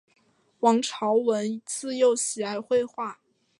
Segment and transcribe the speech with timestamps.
[0.61, 3.19] 王朝闻自幼喜爱绘画。